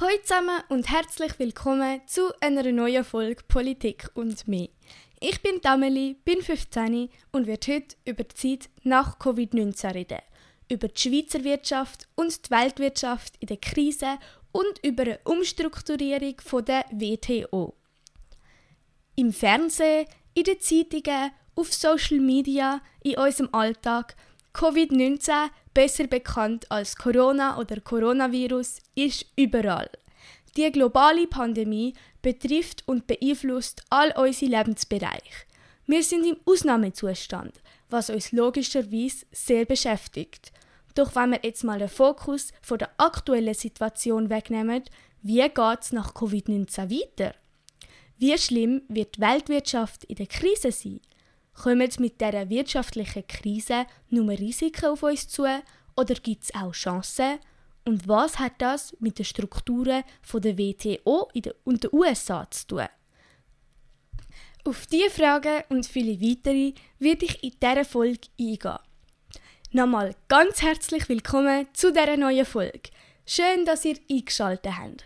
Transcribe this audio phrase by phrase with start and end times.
[0.00, 4.68] Hallo zusammen und herzlich willkommen zu einer neuen Folge Politik und mehr.
[5.20, 10.18] Ich bin Dameli, bin 15 und werde heute über die Zeit nach Covid-19 reden.
[10.68, 14.18] Über die Schweizer Wirtschaft und die Weltwirtschaft in der Krise
[14.50, 17.74] und über eine Umstrukturierung der WTO.
[19.14, 24.16] Im Fernsehen, in den Zeitungen, auf Social Media, in unserem Alltag
[24.54, 29.90] Covid-19 besser bekannt als Corona oder Coronavirus, ist überall.
[30.56, 35.46] Die globale Pandemie betrifft und beeinflusst all unsere Lebensbereiche.
[35.86, 40.52] Wir sind im Ausnahmezustand, was uns logischerweise sehr beschäftigt.
[40.94, 44.84] Doch wenn wir jetzt mal den Fokus von der aktuellen Situation wegnehmen,
[45.22, 47.34] wie geht es nach Covid-19 weiter?
[48.18, 51.00] Wie schlimm wird die Weltwirtschaft in der Krise sein?
[51.54, 55.46] Kommen mit dieser wirtschaftlichen Krise nur Risiken auf uns zu
[55.96, 57.38] oder gibt es auch Chancen?
[57.84, 61.30] Und was hat das mit den Strukturen der WTO
[61.64, 62.86] und den USA zu tun?
[64.64, 68.78] Auf diese Fragen und viele weitere werde ich in dieser Folge eingehen.
[69.72, 72.90] Nochmal ganz herzlich willkommen zu dieser neuen Folge.
[73.26, 75.04] Schön, dass ihr eingeschaltet habt.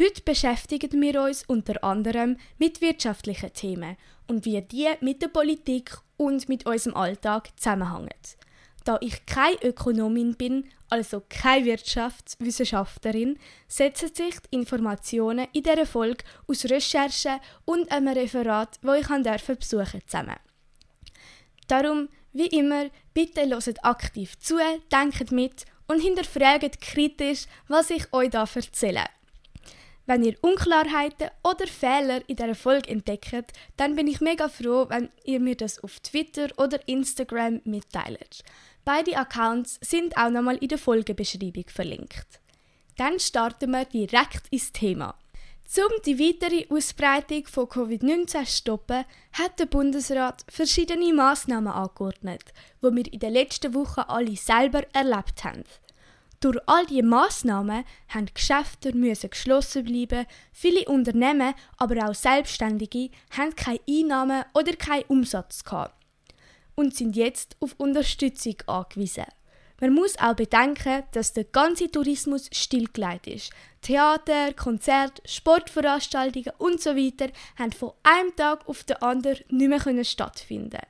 [0.00, 3.98] Heute beschäftigen wir uns unter anderem mit wirtschaftlichen Themen
[4.28, 8.08] und wie die mit der Politik und mit unserem Alltag zusammenhängen.
[8.84, 16.24] Da ich keine Ökonomin bin, also keine Wirtschaftswissenschaftlerin, setzen sich die Informationen in dieser Folge
[16.48, 20.36] aus Recherchen und einem Referat, wo ich besuchen durfte, zusammen.
[21.68, 24.56] Darum, wie immer, bitte hört aktiv zu,
[24.90, 29.04] denkt mit und hinterfragt kritisch, was ich euch da erzähle.
[30.06, 35.10] Wenn ihr Unklarheiten oder Fehler in dieser Folge entdeckt, dann bin ich mega froh, wenn
[35.24, 38.42] ihr mir das auf Twitter oder Instagram mitteilt.
[38.84, 42.40] Beide Accounts sind auch nochmal in der Folgebeschreibung verlinkt.
[42.96, 45.14] Dann starten wir direkt ins Thema.
[45.76, 52.42] Um die weitere Ausbreitung von Covid-19 zu stoppen, hat der Bundesrat verschiedene Maßnahmen angeordnet,
[52.82, 55.62] die wir in den letzten Wochen alle selber erlebt haben.
[56.40, 63.54] Durch all diese Massnahmen haben Geschäfte müssen geschlossen bleiben, viele Unternehmen, aber auch Selbstständige, haben
[63.54, 65.94] keine Einnahmen oder keinen Umsatz gehabt
[66.76, 69.26] und sind jetzt auf Unterstützung angewiesen.
[69.80, 73.50] Man muss auch bedenken, dass der ganze Tourismus stillgelegt ist.
[73.82, 77.12] Theater, Konzerte, Sportveranstaltungen usw.
[77.18, 77.26] So
[77.58, 80.80] haben von einem Tag auf den anderen nicht mehr stattfinden.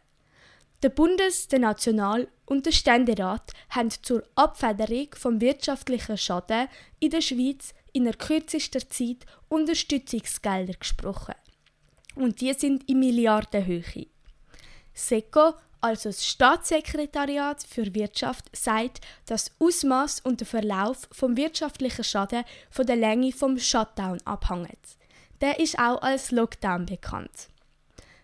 [0.82, 6.68] Der Bundes-, der National- und der Ständerat haben zur Abfederung vom wirtschaftlichen Schaden
[6.98, 11.34] in der Schweiz in der kürzesten Zeit Unterstützungsgelder gesprochen.
[12.14, 14.06] Und die sind in Milliardenhöhe.
[14.94, 22.44] SECO, also das Staatssekretariat für Wirtschaft, sagt, dass Ausmaß und der Verlauf vom wirtschaftlichen Schaden
[22.70, 24.78] von der Länge vom Shutdown abhängt.
[25.40, 27.49] Der ist auch als Lockdown bekannt.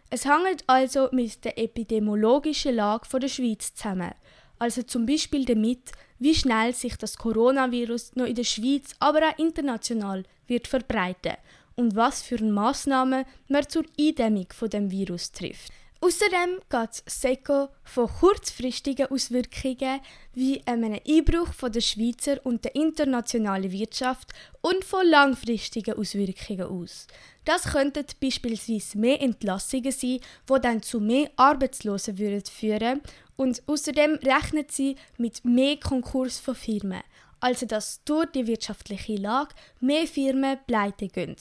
[0.09, 4.12] Es hängt also mit der epidemiologischen Lage der Schweiz zusammen,
[4.59, 9.39] also zum Beispiel damit, wie schnell sich das Coronavirus noch in der Schweiz, aber auch
[9.39, 11.34] international wird verbreiten
[11.75, 15.72] und was für Maßnahmen man zur Eindämmung von dem Virus trifft.
[16.00, 20.00] Außerdem geht SECO von kurzfristigen Auswirkungen
[20.34, 27.06] wie einem Einbruch von der Schweizer und der internationalen Wirtschaft und von langfristigen Auswirkungen aus.
[27.46, 33.00] Das könnten beispielsweise mehr Entlassungen sein, die dann zu mehr Arbeitslosen würden führen
[33.36, 37.02] und außerdem rechnet sie mit mehr Konkurs von Firmen,
[37.40, 41.36] also dass durch die wirtschaftliche Lage mehr Firmen pleite gehen.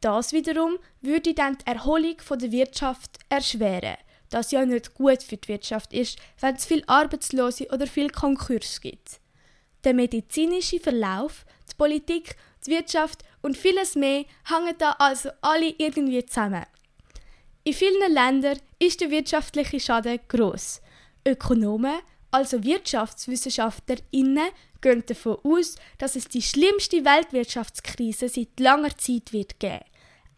[0.00, 3.96] Das wiederum würde dann die Erholung der Wirtschaft erschweren,
[4.30, 8.80] das ja nicht gut für die Wirtschaft ist, wenn es viel Arbeitslose oder viel Konkurs
[8.80, 9.20] gibt.
[9.84, 16.24] Der medizinische Verlauf, die Politik, die Wirtschaft und vieles mehr hängen da also alle irgendwie
[16.26, 16.64] zusammen.
[17.64, 20.80] In vielen Ländern ist der wirtschaftliche Schaden groß.
[21.26, 21.98] Ökonomen,
[22.30, 24.48] also WirtschaftswissenschaftlerInnen,
[24.80, 29.84] gehen davon aus, dass es die schlimmste Weltwirtschaftskrise seit langer Zeit wird geben.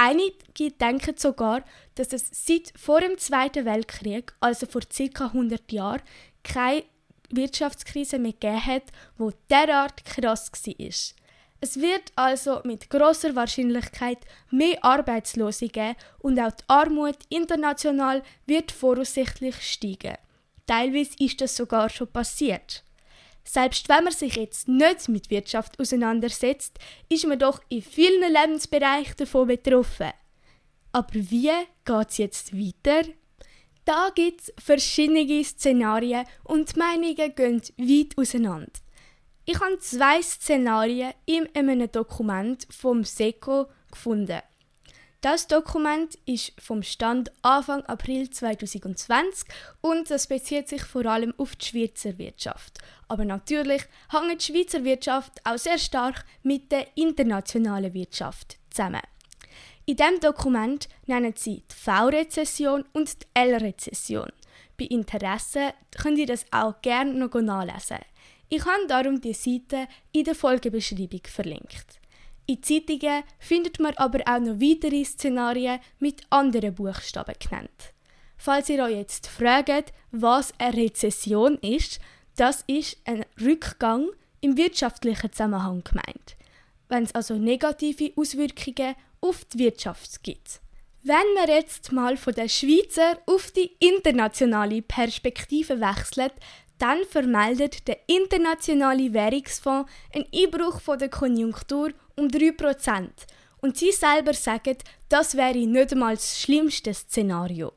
[0.03, 1.63] Einige denken sogar,
[1.95, 5.27] dass es seit vor dem Zweiten Weltkrieg, also vor ca.
[5.27, 6.01] 100 Jahren,
[6.43, 6.85] keine
[7.29, 8.85] Wirtschaftskrise mehr gegeben hat,
[9.19, 11.21] die derart krass war.
[11.61, 14.21] Es wird also mit großer Wahrscheinlichkeit
[14.51, 20.17] mehr Arbeitslose geben und auch die Armut international wird voraussichtlich steigen.
[20.67, 22.85] Teilweise ist das sogar schon passiert.
[23.53, 29.17] Selbst wenn man sich jetzt nicht mit Wirtschaft auseinandersetzt, ist man doch in vielen Lebensbereichen
[29.17, 30.13] davon betroffen.
[30.93, 31.51] Aber wie
[31.85, 33.09] geht es jetzt weiter?
[33.85, 38.71] Da gibt es verschiedene Szenarien und die Meinungen gehen weit auseinander.
[39.47, 44.43] Ich habe zwei Szenarien in einem Dokument vom SECO gefunden.
[45.23, 49.47] Das Dokument ist vom Stand Anfang April 2020
[49.83, 52.79] und das bezieht sich vor allem auf die Schweizer Wirtschaft.
[53.07, 59.03] Aber natürlich hängt die Schweizer Wirtschaft auch sehr stark mit der internationalen Wirtschaft zusammen.
[59.85, 64.33] In diesem Dokument nennen sie die V-Rezession und die L-Rezession.
[64.79, 67.99] Bei Interesse könnt ihr das auch gerne noch nachlesen.
[68.49, 72.00] Ich habe darum die Seite in der Folgebeschreibung verlinkt.
[72.51, 77.95] In Zeitungen findet man aber auch noch weitere Szenarien mit anderen Buchstaben genannt.
[78.37, 82.01] Falls ihr euch jetzt fragt, was eine Rezession ist,
[82.35, 84.09] das ist ein Rückgang
[84.41, 86.37] im wirtschaftlichen Zusammenhang gemeint,
[86.89, 90.61] wenn es also negative Auswirkungen auf die Wirtschaft gibt.
[91.05, 96.33] Wenn wir jetzt mal von der Schweizer auf die internationale Perspektive wechseln,
[96.81, 103.09] dann vermeldet der Internationale Währungsfonds einen Einbruch von der Konjunktur um 3%.
[103.61, 104.79] Und sie selber sagen,
[105.09, 107.73] das wäre nicht einmal das schlimmste Szenario.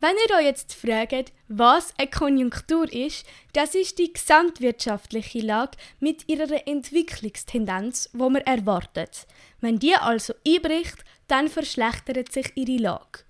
[0.00, 6.28] Wenn ihr euch jetzt fragt, was eine Konjunktur ist, das ist die gesamtwirtschaftliche Lage mit
[6.28, 9.26] ihrer Entwicklungstendenz, wo man erwartet.
[9.60, 13.20] Wenn die also einbricht, dann verschlechtert sich ihre Lage.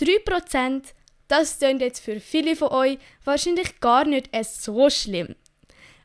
[0.00, 0.84] 3%
[1.28, 5.34] das klingt jetzt für viele von euch wahrscheinlich gar nicht so schlimm.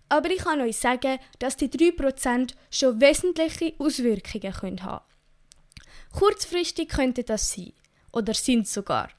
[0.10, 5.06] Aber ich kann euch sagen, dass die 3% schon wesentliche Auswirkungen können haben
[6.12, 7.72] Kurzfristig könnte das sein.
[8.12, 9.10] Oder sind sogar.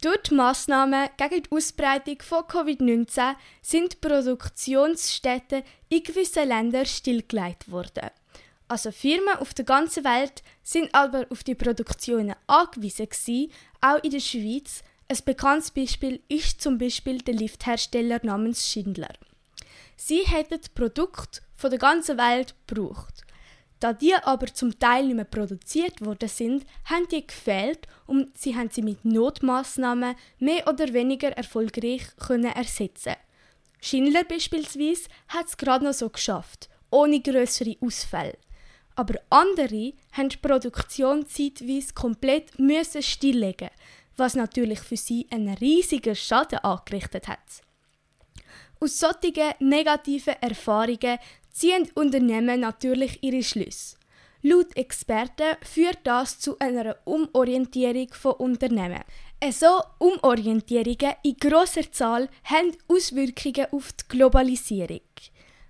[0.00, 8.10] Durch die Massnahmen gegen die Ausbreitung von Covid-19 sind Produktionsstätten in gewissen Ländern stillgelegt worden.
[8.66, 14.10] Also Firmen auf der ganzen Welt sind aber auf die Produktionen angewiesen gewesen, auch in
[14.10, 19.12] der Schweiz, ein bekanntes Beispiel ist zum Beispiel der Lifthersteller namens Schindler.
[19.96, 23.22] Sie hätten Produkte von der ganzen Welt gebraucht.
[23.78, 28.56] Da die aber zum Teil nicht mehr produziert worden sind, haben die gefehlt und sie
[28.56, 33.14] haben sie mit Notmaßnahmen mehr oder weniger erfolgreich können ersetzen.
[33.80, 38.38] Schindler beispielsweise hat es gerade noch so geschafft, ohne größere Ausfälle.
[38.94, 43.70] Aber andere haben die Produktion zeitweise komplett müssen stilllegen
[44.16, 47.38] was natürlich für sie einen riesigen Schaden angerichtet hat.
[48.80, 51.18] Aus solchen negativen Erfahrungen
[51.50, 53.96] ziehen Unternehmen natürlich ihre Schlüsse.
[54.44, 59.04] Laut Experten führt das zu einer Umorientierung von Unternehmen.
[59.52, 65.00] So Umorientierungen in grosser Zahl haben Auswirkungen auf die Globalisierung.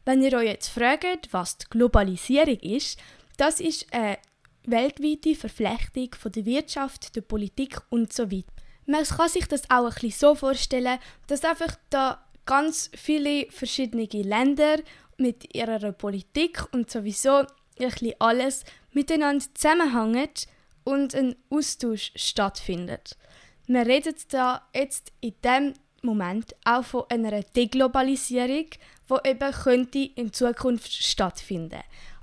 [0.07, 2.99] Wenn ihr euch jetzt fragt, was die Globalisierung ist,
[3.37, 4.19] das ist eine
[4.65, 8.53] weltweite Verflechtung von der Wirtschaft, der Politik und so weiter.
[8.87, 14.05] Man kann sich das auch ein bisschen so vorstellen, dass einfach da ganz viele verschiedene
[14.05, 14.79] Länder
[15.17, 17.45] mit ihrer Politik und sowieso
[17.79, 20.31] ein alles miteinander zusammenhängen
[20.85, 23.17] und ein Austausch stattfindet.
[23.67, 28.67] Wir reden da jetzt in dem Moment auch von einer Deglobalisierung,
[29.09, 31.83] die eben könnte in Zukunft stattfinden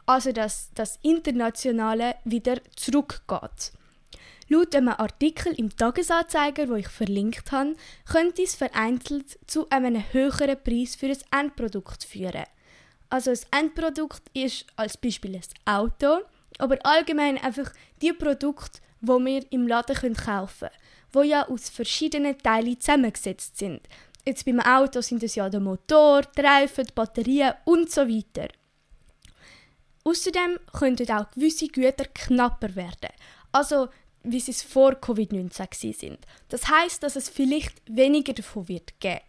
[0.09, 3.71] also dass das Internationale wieder zurückgeht.
[4.47, 7.75] Laut einem Artikel im Tagesanzeiger, wo ich verlinkt habe,
[8.11, 12.45] könnte es vereinzelt zu einem höheren Preis für ein Endprodukt führen.
[13.11, 16.21] Also das Endprodukt ist als Beispiel ein Auto,
[16.57, 17.71] aber allgemein einfach
[18.01, 20.81] die Produkte, wo wir im Laden kaufen können,
[21.13, 23.81] wo ja aus verschiedenen Teilen zusammengesetzt sind.
[24.25, 28.47] Jetzt beim Auto sind es ja der Motor, die Reifen, die Batterien und so weiter.
[30.03, 33.09] Außerdem könnten auch gewisse Güter knapper werden.
[33.51, 33.89] Also
[34.23, 36.19] wie sie es vor Covid-19 sind.
[36.49, 39.21] Das heißt, dass es vielleicht weniger davon wird geben.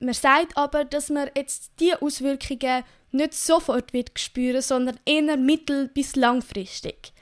[0.00, 5.88] Man sagt aber, dass man jetzt diese Auswirkungen nicht sofort wird spüren, sondern eher mittel-
[5.88, 7.12] bis langfristig.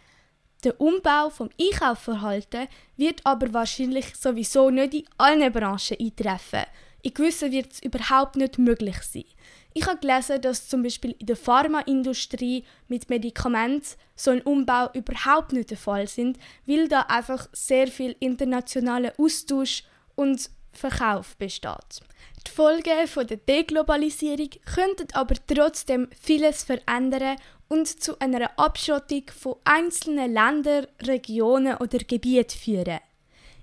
[0.65, 6.65] Der Umbau vom Einkaufverhalten wird aber wahrscheinlich sowieso nicht in allen Branchen eintreffen.
[7.03, 9.25] In gewissen wird es überhaupt nicht möglich sein.
[9.73, 13.87] Ich habe gelesen, dass zum Beispiel in der Pharmaindustrie mit Medikamenten
[14.17, 19.85] so ein Umbau überhaupt nicht der Fall sind, weil da einfach sehr viel internationaler Austausch
[20.17, 22.01] und Verkauf besteht.
[22.47, 27.37] Die Folgen von der Deglobalisierung könnten aber trotzdem vieles verändern
[27.69, 32.99] und zu einer Abschottung von einzelnen Ländern, Regionen oder Gebieten führen.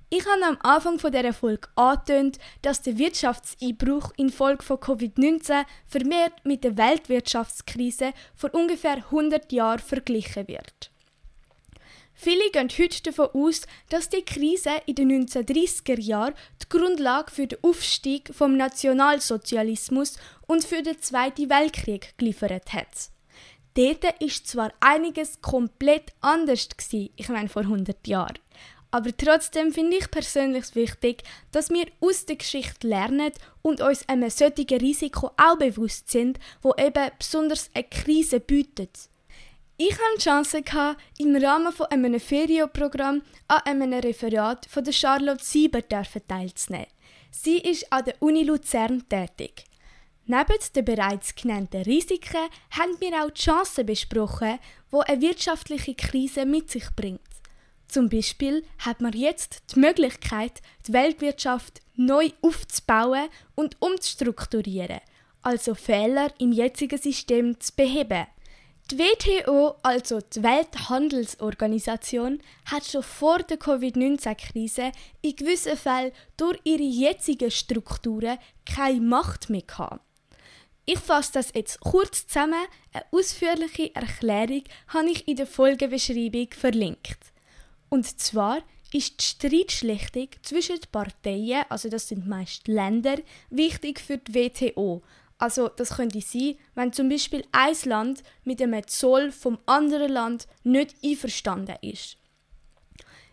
[0.09, 6.63] Ich habe am Anfang dieser Folge angetönt, dass der Wirtschaftseinbruch infolge von Covid-19 vermehrt mit
[6.63, 10.91] der Weltwirtschaftskrise vor ungefähr 100 Jahren verglichen wird.
[12.13, 16.33] Viele gehen heute davon aus, dass die Krise in den 1930er Jahren
[16.63, 23.11] die Grundlage für den Aufstieg vom Nationalsozialismus und für den Zweiten Weltkrieg geliefert hat.
[23.75, 28.39] Dort ist zwar einiges komplett anders gewesen, ich meine vor 100 Jahren,
[28.91, 34.29] aber trotzdem finde ich persönlich wichtig, dass wir aus der Geschichte lernen und uns einem
[34.29, 39.10] solchen Risiko auch bewusst sind, wo eben besonders eine Krise bietet.
[39.79, 40.63] Ich hatte die Chance,
[41.20, 46.88] im Rahmen von einem Ferienprogramm an einem Referat von der Charlotte Sieber teilzunehmen.
[47.29, 49.65] Sie ist an der Uni Luzern tätig.
[50.25, 54.60] Neben den bereits genannten Risiken haben wir auch die Chancen besprochen,
[54.91, 57.22] die eine wirtschaftliche Krise mit sich bringt.
[57.88, 65.00] Zum Beispiel hat man jetzt die Möglichkeit, die Weltwirtschaft neu aufzubauen und umzustrukturieren,
[65.41, 68.27] also Fehler im jetzigen System zu beheben.
[68.91, 76.84] Die WTO, also die Welthandelsorganisation, hat schon vor der Covid-19-Krise in gewissen Fällen durch ihre
[76.84, 80.00] jetzigen Strukturen keine Macht mehr gehabt.
[80.86, 82.65] Ich fasse das jetzt kurz zusammen.
[82.94, 87.34] Eine ausführliche Erklärung habe ich in der Folgebeschreibung verlinkt.
[87.89, 88.62] Und zwar
[88.94, 93.17] ist die Streitschlichtung zwischen den Parteien, also das sind meist Länder,
[93.50, 95.01] wichtig für die WTO,
[95.38, 100.48] also das könnte sein, wenn zum Beispiel ein Land mit einem Zoll vom anderen Land
[100.63, 102.17] nicht einverstanden ist.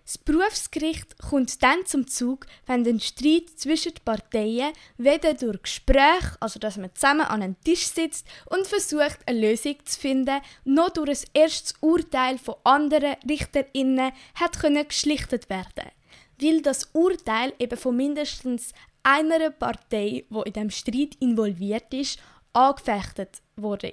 [0.05, 6.25] Das Berufsgericht kommt dann zum Zug, wenn der Streit zwischen den Parteien weder durch Gespräch,
[6.41, 10.91] also dass man zusammen an einem Tisch sitzt und versucht, eine Lösung zu finden, noch
[10.91, 15.91] durch ein erstes Urteil von anderen RichterInnen hat können geschlichtet werden.
[16.39, 22.19] Weil das Urteil eben von mindestens einer Partei, die in dem Streit involviert ist,
[22.53, 23.41] angefechtet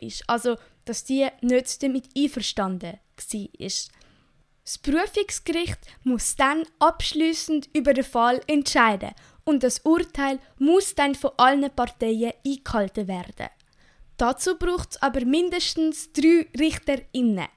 [0.02, 0.24] ist.
[0.28, 3.00] Also, dass die nicht damit einverstanden
[3.32, 3.70] war.
[4.72, 9.12] Das Prüfungsgericht muss dann abschließend über den Fall entscheiden
[9.44, 13.50] und das Urteil muss dann von allen Parteien eingehalten werden.
[14.16, 17.50] Dazu braucht es aber mindestens drei RichterInnen.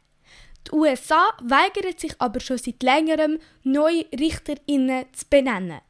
[0.66, 5.82] Die USA weigern sich aber schon seit längerem, neue RichterInnen zu benennen.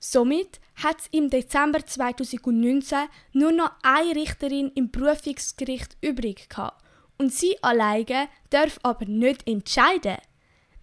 [0.00, 6.84] Somit hat es im Dezember 2019 nur noch eine Richterin im Berufungsgericht übrig gehabt.
[7.16, 10.16] Und sie alleine darf aber nicht entscheiden.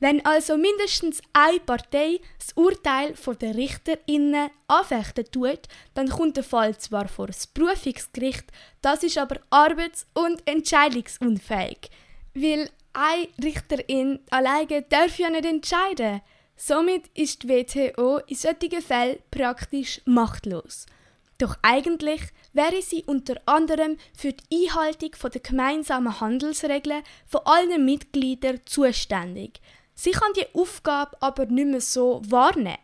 [0.02, 5.60] Wenn also mindestens eine Partei das Urteil der RichterInnen anfechten tut,
[5.94, 8.46] dann kommt der Fall zwar vor das Berufungsgericht,
[8.82, 11.92] das ist aber arbeits- und entscheidungsunfähig.
[12.34, 16.22] Weil eine Richterin alleine darf ja nicht entscheiden.
[16.56, 20.88] Somit ist die WTO in solchen Fällen praktisch machtlos.
[21.38, 22.22] Doch eigentlich
[22.54, 29.62] wäre sie unter anderem für die Einhaltung der gemeinsamen Handelsregeln von allen Mitgliedern zuständig.
[30.04, 32.80] Sie kann die Aufgabe aber nicht mehr so wahrnehmen.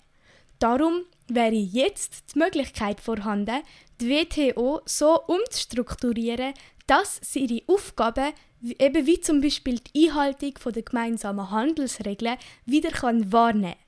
[0.59, 3.63] Darum wäre jetzt die Möglichkeit vorhanden,
[3.99, 6.53] die WTO so umzustrukturieren,
[6.85, 13.31] dass sie ihre Aufgaben eben wie zum Beispiel die Einhaltung der gemeinsamen Handelsregeln wieder kann
[13.31, 13.81] wahrnehmen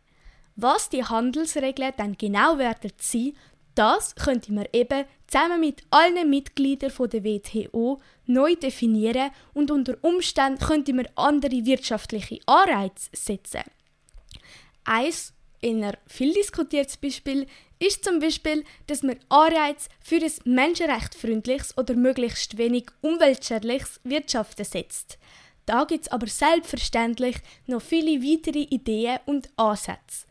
[0.55, 3.33] Was die Handelsregeln dann genau werden sein,
[3.75, 10.59] das könnte man eben zusammen mit allen Mitgliedern der WTO neu definieren und unter Umständen
[10.59, 13.63] könnte man andere wirtschaftliche Anreize setzen.
[14.85, 17.45] Eins ein viel diskutiertes Beispiel
[17.79, 25.17] ist zum Beispiel, dass man Anreize für ein menschenrechtfreundliches oder möglichst wenig umweltschädliches Wirtschaften setzt.
[25.65, 30.25] Da gibt es aber selbstverständlich noch viele weitere Ideen und Ansätze.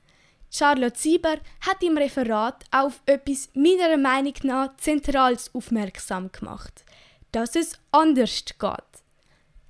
[0.50, 6.84] Charlotte Sieber hat im Referat auf etwas meiner Meinung nach Zentrales aufmerksam gemacht,
[7.32, 9.02] dass es anders geht.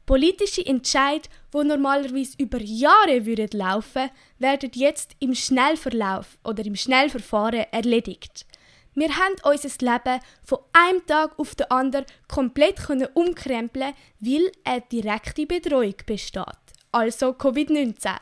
[0.06, 7.66] Politische Entscheid, wo normalerweise über Jahre würden laufen, werden jetzt im Schnellverlauf oder im Schnellverfahren
[7.72, 8.46] erledigt.
[8.94, 12.78] Wir haben unser Leben von einem Tag auf den anderen komplett
[13.14, 16.46] umkrempeln, weil eine direkte Bedrohung besteht,
[16.90, 18.16] also Covid-19.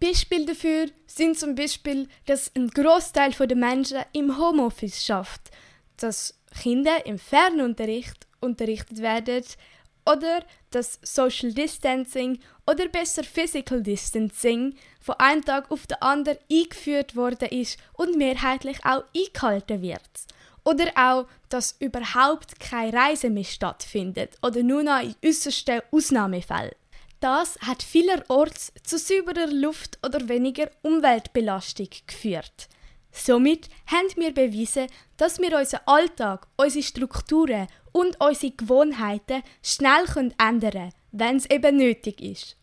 [0.00, 5.50] Beispiele dafür sind zum Beispiel, dass ein Großteil der Menschen im Homeoffice schafft,
[5.98, 9.44] dass Kinder im Fernunterricht unterrichtet werden
[10.06, 17.16] oder dass Social Distancing oder besser Physical Distancing von einem Tag auf den anderen eingeführt
[17.16, 20.00] worden ist und mehrheitlich auch eingehalten wird.
[20.64, 26.74] Oder auch, dass überhaupt keine Reise mehr stattfindet oder nur noch in äußersten Ausnahmefällen.
[27.20, 32.68] Das hat vielerorts zu sauberer Luft oder weniger Umweltbelastung geführt.
[33.12, 40.04] Somit haben wir bewiesen, dass wir unseren Alltag, unsere Strukturen und unsere Gewohnheiten schnell
[40.38, 42.56] ändern können, wenn es eben nötig ist.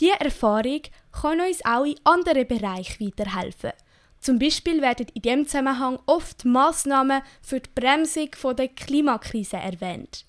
[0.00, 3.72] Diese Erfahrung kann uns auch in anderen Bereichen weiterhelfen.
[4.20, 10.24] Zum Beispiel werden in diesem Zusammenhang oft Massnahmen für die Bremsung der Klimakrise erwähnt.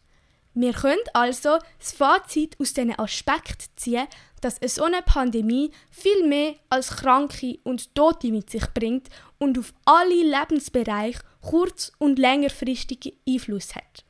[0.54, 4.08] Wir können also das Fazit aus diesen Aspekten ziehen,
[4.42, 9.58] dass eine so eine Pandemie viel mehr als Kranke und Tote mit sich bringt und
[9.58, 14.06] auf alle Lebensbereiche kurz- und längerfristige Einfluss hat.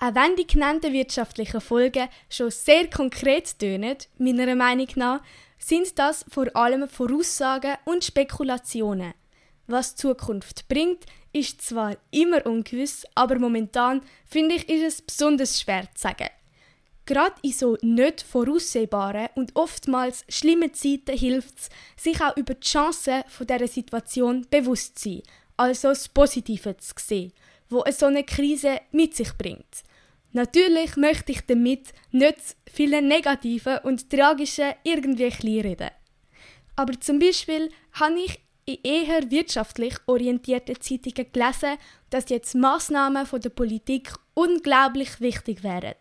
[0.00, 5.20] Auch wenn die genannten wirtschaftlichen Folgen schon sehr konkret tönen, meiner Meinung nach,
[5.58, 9.14] sind das vor allem Voraussagen und Spekulationen.
[9.66, 15.60] Was die Zukunft bringt, ist zwar immer ungewiss, aber momentan finde ich, ist es besonders
[15.60, 16.28] schwer zu sagen.
[17.04, 22.66] Gerade in so nicht voraussehbaren und oftmals schlimmen Zeiten hilft es, sich auch über die
[22.66, 25.22] Chancen dieser Situation bewusst zu sein,
[25.56, 27.32] also das Positive zu sehen,
[27.68, 29.84] wo so eine Krise mit sich bringt.
[30.32, 35.90] Natürlich möchte ich damit nicht viele negative und tragische irgendwie kleinreden.
[36.76, 41.78] Aber zum Beispiel habe ich in eher wirtschaftlich orientierten Zeitungen gelesen,
[42.10, 45.94] dass jetzt Maßnahmen von der Politik unglaublich wichtig wären.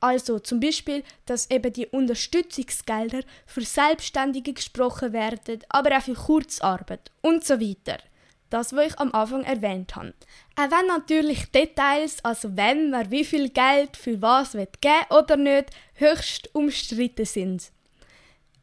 [0.00, 7.10] Also zum Beispiel, dass eben die Unterstützungsgelder für Selbstständige gesprochen werden, aber auch für Kurzarbeit
[7.22, 7.98] und so weiter.
[8.50, 10.14] Das, was ich am Anfang erwähnt habe.
[10.56, 15.36] Auch wenn natürlich Details, also wenn wer wie viel Geld für was wird geben oder
[15.36, 17.70] nicht, höchst umstritten sind.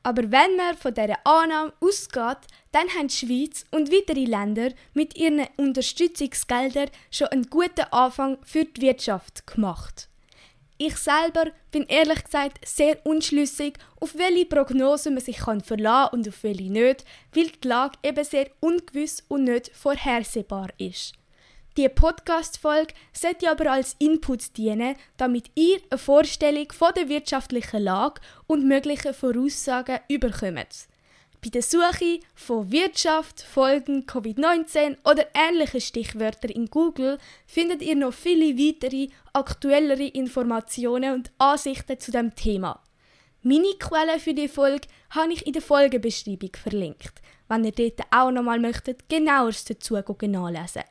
[0.03, 2.37] Aber wenn man von dieser Annahme ausgeht,
[2.73, 8.65] dann haben die Schweiz und weitere Länder mit ihren Unterstützungsgeldern schon einen guten Anfang für
[8.65, 10.09] die Wirtschaft gemacht.
[10.85, 16.27] Ich selber bin ehrlich gesagt sehr unschlüssig, auf welche Prognose man sich kann verlassen und
[16.27, 21.13] auf welche nicht, weil die Lage eben sehr ungewiss und nicht vorhersehbar ist.
[21.77, 28.19] Die Podcast-Folge sollte aber als Input dienen, damit ihr eine Vorstellung von der wirtschaftlichen Lage
[28.47, 30.89] und möglichen Voraussagen überkommt.
[31.43, 38.13] Bei der Suche von Wirtschaft, Folgen, Covid-19 oder ähnlichen Stichwörtern in Google findet ihr noch
[38.13, 42.81] viele weitere, aktuellere Informationen und Ansichten zu dem Thema.
[43.41, 48.31] Meine Quellen für die Folge habe ich in der Folgebeschreibung verlinkt, wenn ihr dort auch
[48.31, 50.83] nochmal möchtet genaueres dazu nachlesen.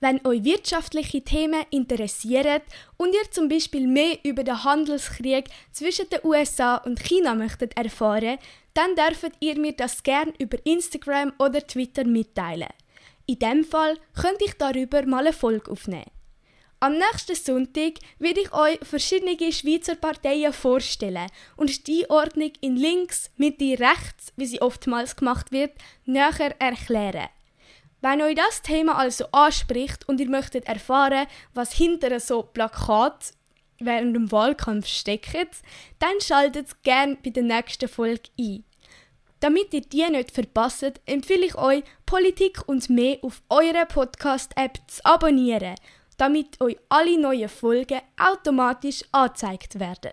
[0.00, 2.60] Wenn euch wirtschaftliche Themen interessieren
[2.98, 8.38] und ihr zum Beispiel mehr über den Handelskrieg zwischen den USA und China möchtet erfahren,
[8.74, 12.68] dann dürft ihr mir das gern über Instagram oder Twitter mitteilen.
[13.24, 16.10] In dem Fall könnte ich darüber mal eine Folge aufnehmen.
[16.78, 23.30] Am nächsten Sonntag werde ich euch verschiedene Schweizer Parteien vorstellen und die Ordnung in links,
[23.38, 25.72] Mitte, rechts, wie sie oftmals gemacht wird,
[26.04, 27.28] näher erklären.
[28.00, 33.32] Wenn euch das Thema also anspricht und ihr möchtet erfahren, was hinter so Plakat
[33.78, 35.62] während dem Wahlkampf steckt,
[35.98, 38.64] dann schaltet gerne bei der nächsten Folge ein.
[39.40, 45.04] Damit ihr die nicht verpasst, empfehle ich euch, Politik und mehr auf eurer Podcast-App zu
[45.04, 45.74] abonnieren,
[46.16, 50.12] damit euch alle neuen Folgen automatisch angezeigt werden.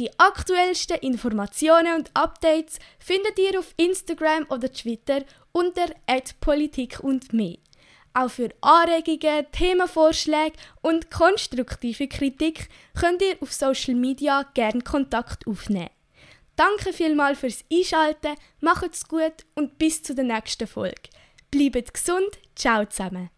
[0.00, 5.88] Die aktuellsten Informationen und Updates findet ihr auf Instagram oder Twitter unter
[6.40, 7.58] Politik und mehr.
[8.14, 15.90] Auch für Anregungen, Themenvorschläge und konstruktive Kritik könnt ihr auf Social Media gerne Kontakt aufnehmen.
[16.56, 21.10] Danke vielmals fürs Einschalten, macht's gut und bis zur nächsten Folge.
[21.50, 23.28] Bleibt gesund, ciao zusammen.